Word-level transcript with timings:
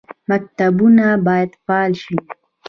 مکتبونه 0.29 1.07
باید 1.27 1.51
فعال 1.65 1.93
شي 2.03 2.15